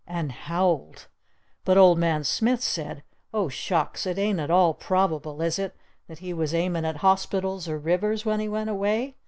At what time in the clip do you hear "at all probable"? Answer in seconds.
4.39-5.43